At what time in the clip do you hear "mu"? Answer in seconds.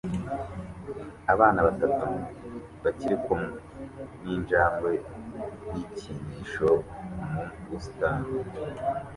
7.31-7.43